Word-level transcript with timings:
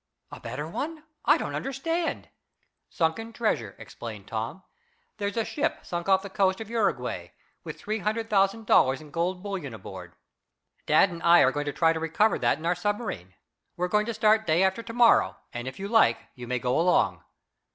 "A 0.31 0.39
better 0.39 0.67
one? 0.67 1.03
I 1.25 1.37
don't 1.37 1.53
understand." 1.53 2.27
"Sunken 2.89 3.33
treasure," 3.33 3.75
explained 3.77 4.25
Tom. 4.27 4.63
"There's 5.17 5.37
a 5.37 5.45
ship 5.45 5.85
sunk 5.85 6.09
off 6.09 6.23
the 6.23 6.29
coast 6.31 6.59
of 6.59 6.71
Uruguay, 6.71 7.27
with 7.63 7.79
three 7.79 7.99
hundred 7.99 8.27
thousand 8.27 8.65
dollars 8.65 8.99
in 8.99 9.11
gold 9.11 9.43
bullion 9.43 9.75
aboard. 9.75 10.15
Dad 10.87 11.11
and 11.11 11.21
I 11.21 11.41
are 11.41 11.51
going 11.51 11.67
to 11.67 11.71
try 11.73 11.93
to 11.93 11.99
recover 11.99 12.39
that 12.39 12.57
in 12.57 12.65
our 12.65 12.73
submarine. 12.73 13.35
We're 13.77 13.89
going 13.89 14.07
to 14.07 14.13
start 14.15 14.47
day 14.47 14.63
after 14.63 14.81
to 14.81 14.91
morrow, 14.93 15.37
and, 15.53 15.67
if 15.67 15.77
you 15.77 15.87
like, 15.87 16.17
you 16.33 16.47
may 16.47 16.57
go 16.57 16.79
along." 16.79 17.23